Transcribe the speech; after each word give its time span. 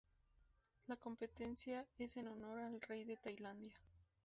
La 0.87 0.95
competencia 0.97 1.85
es 1.99 2.17
en 2.17 2.27
honor 2.27 2.57
al 2.59 2.81
Rey 2.81 3.03
de 3.03 3.17
Tailandia. 3.17 3.79